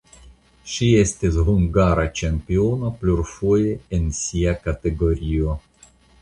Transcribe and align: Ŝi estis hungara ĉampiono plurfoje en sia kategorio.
Ŝi 0.75 0.85
estis 1.01 1.35
hungara 1.49 2.05
ĉampiono 2.19 2.89
plurfoje 3.03 3.77
en 3.99 4.09
sia 4.21 4.55
kategorio. 4.65 5.57